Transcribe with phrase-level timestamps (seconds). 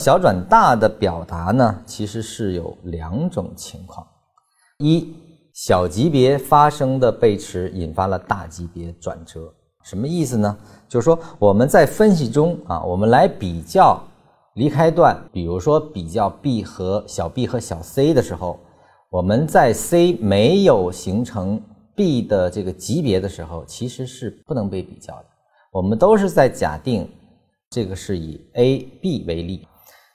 [0.00, 4.06] 小转大的表达呢，其实是有两种情况：
[4.78, 5.12] 一，
[5.52, 9.52] 小级别发生的背驰引发了大级别转折，
[9.84, 10.56] 什么意思呢？
[10.88, 14.02] 就是说我们在分析中啊，我们来比较
[14.54, 18.58] 离开段，比如说比较 b 和小 b 和小 c 的时候，
[19.10, 21.60] 我们在 c 没有形成
[21.94, 25.26] b 的这个级别的时候，其实是不能被比较的。
[25.70, 27.06] 我们都是在假定
[27.68, 29.66] 这个是以 a、b 为例。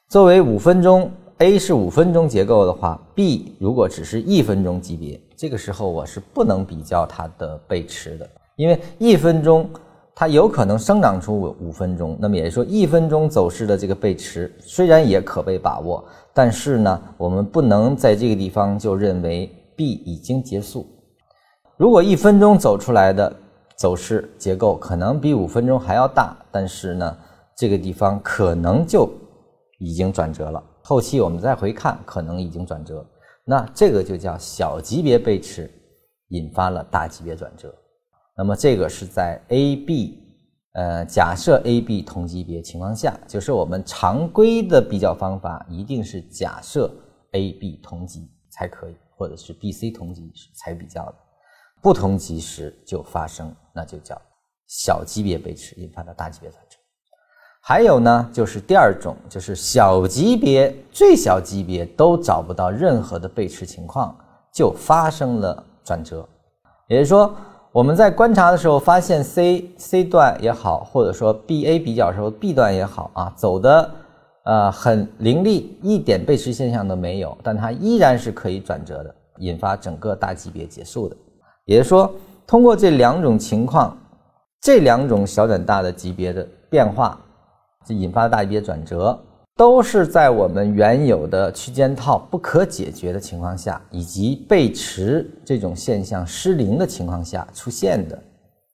[0.07, 9.67] 作为五分钟，A 是五分钟结构的话，B 如果只是一分钟级别，这个时候我是不能比较它的背驰的，因为一分钟
[10.13, 20.85] 它有可能生长出五分钟，那么也就是说一分钟走势的这个背驰虽然也可被把握，但是呢，我们不能在这个地方就认为 B 已经结束。
[21.77, 23.35] 如果一分钟走出来的
[23.75, 27.17] 走势结构可能比五分钟还要大，但是呢，
[27.58, 29.09] 这个地方可能就。
[29.79, 33.05] 已经转折了，后期我们再回看，可能已经转折，
[33.43, 35.69] 那这个就叫小级别背驰
[36.30, 37.73] 引发了大级别转折。
[38.38, 40.19] 那么这个是在 A、B，
[40.73, 46.89] 呃，假设 A、B 同级别情况下，就是我们常规的比较方法一定是假设
[47.31, 51.16] A、B 同级才可以，或者是 B、C 同级才比较的，
[51.81, 54.22] 不同级时就发生，那就叫
[54.67, 56.64] 小级别背驰引发的大级别转折。
[57.67, 64.16] 还有呢，就是第二种，就是小级别、最小级别都找不到任何的背驰情况，
[64.53, 66.23] 就发生了转折。
[66.88, 67.33] 也就是说，
[67.72, 73.91] 我们在观察的时候发现 C C 段也好，或者说 B A 比较时候 B 段也好啊，走的
[74.44, 81.17] 呃很凌厉，一点背驰现象都没有，但它依然是可以转折的，引发整个大级别结束的。
[81.66, 82.13] 也就是说，
[82.45, 83.97] 通过这两种情况，
[84.61, 87.19] 这两种小转大的级别的变化。
[87.86, 89.17] 这引发的大级别转折，
[89.55, 98.19] 都是在我们原有的区间套不可解决的情况下，以及背驰这种现象失灵的情况下出现的。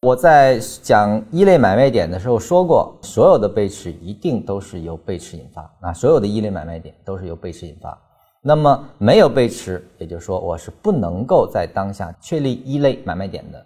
[0.01, 7.95] 我在讲一类买卖点的时候说过，所有的背驰一定都是由背驰引发啊，所有的一类买卖点都是由背驰引发。
[8.41, 13.63] 那么没有背驰，也就是说我是不能够在当下确立一类买卖点的。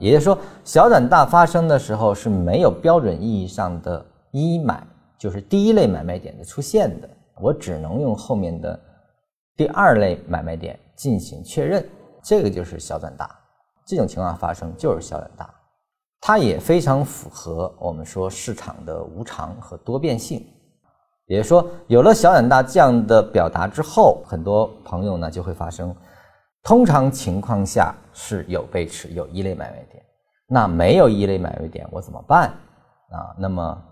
[0.00, 4.04] 也就是说，小转大发生的时候是没有标准意义上的。
[4.44, 4.86] 一买
[5.18, 7.08] 就是第一类买卖点的出现的，
[7.40, 8.78] 我只能用后面的
[9.56, 11.88] 第二类买卖点进行确认，
[12.22, 13.30] 这个就是小转大。
[13.86, 15.48] 这种情况发生就是小转大，
[16.20, 20.44] 它也非常符合我们说市场的无常和多变性。
[21.26, 25.94] 也就是说，有了小转大这样的表达之后，很多朋友呢就会发生，
[26.62, 30.02] 通常情况下是有背驰，有一类买卖点，
[30.46, 32.50] 那没有一类买卖点我怎么办
[33.10, 33.34] 啊？
[33.38, 33.82] 那么。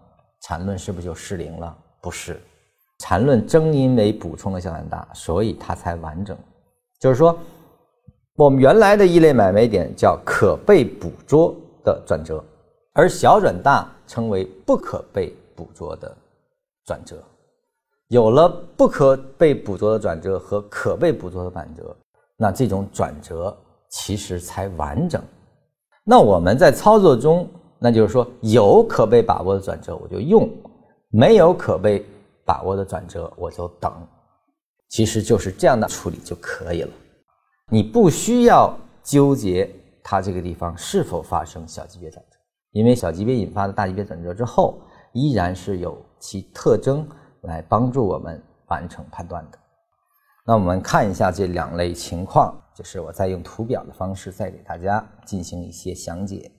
[0.47, 1.75] 缠论是不是就失灵了？
[2.03, 2.39] 不是，
[2.99, 6.37] 缠论正因为补充了小转大，所以它才完整。
[7.01, 7.35] 就是说，
[8.37, 12.45] 我们原来的一类买卖点叫可被捕捉的转折，
[12.93, 16.15] 而小转大称为不可被捕捉的
[16.85, 17.17] 转折。
[18.09, 18.47] 有了
[18.77, 21.97] 不可被捕捉的转折和可被捕捉的转折，
[22.37, 23.57] 那这种转折
[23.89, 25.23] 其实才完整。
[26.05, 27.49] 那我们在操作中。
[27.85, 30.51] 那就是说，有可被把握的转折我就用，
[31.11, 32.03] 没有可被
[32.43, 33.93] 把握的转折我就等，
[34.89, 36.91] 其实就是这样的处理就可以了。
[37.69, 39.71] 你不需要纠结
[40.03, 42.39] 它这个地方是否发生小级别转折，
[42.71, 44.81] 因为小级别引发的大级别转折之后，
[45.13, 47.07] 依然是有其特征
[47.43, 49.59] 来帮助我们完成判断的。
[50.47, 56.51] 那我们看一下这两类情况，就是我再用图表的方式再给大家进行一些详解。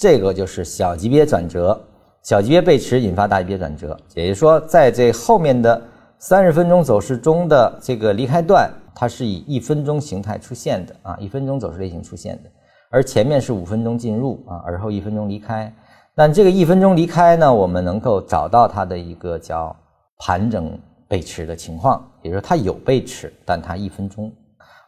[0.00, 1.78] 这个就是小级别转折，
[2.22, 5.78] 小级别背驰引发大级别转折，也就是说，在这后面的
[6.18, 12.48] 三十分钟走势中的这个离开段，它是以一分钟形态出现的啊，一分钟走势类型出现的，
[12.90, 15.70] 而前面是五分钟进入啊，而后一分钟离开。
[16.14, 19.76] 但这个一分钟离开呢，我们能够找到它的一个叫
[20.16, 20.78] 盘整
[21.08, 24.32] 背驰的情况，也就是说它有背驰，但它一分钟。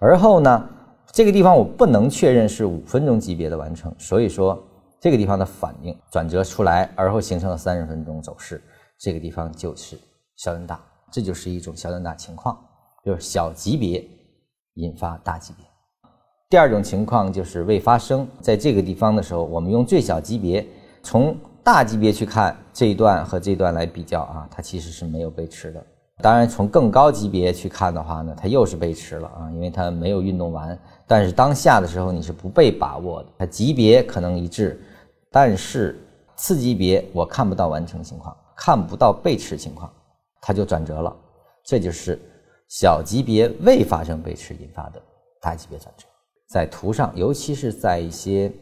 [0.00, 0.64] 而后呢，
[1.12, 4.58] 这个地方我不能确认是五分钟级别的完成，所以说。
[5.02, 8.62] 这个地方的反应转折出来，而后形成了三十分钟走势，
[9.00, 9.98] 这个地方就是
[10.36, 12.56] 小转大，这就是一种小转大情况，
[13.04, 14.08] 就是小级别
[14.74, 15.66] 引发大级别。
[16.48, 20.64] 第二种情况就是未发生，在这个地方的时候，我们用最小级别
[21.02, 25.84] 从大级别去看这一段和这一段来比较啊，它其实是没有背驰的。
[26.18, 30.78] 当然，从更高级别去看的话呢，它又是背驰了啊，因为它没有运动完。
[31.08, 34.80] 但是当下的时候你是不被把握的，它级别可能一致。
[35.32, 35.98] 但是
[36.36, 39.92] 次级别我看不到完成情况，看不到背驰情况，
[40.40, 41.16] 它就转折了。
[41.64, 42.20] 这就是
[42.68, 45.02] 小级别未发生背驰引发的
[45.40, 46.06] 大级别转折。
[46.48, 48.52] 在图上，尤其是在一些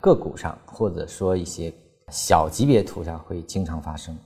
[0.00, 1.70] 个股上，或者说一些
[2.10, 4.16] 小级别图上，会经常发生。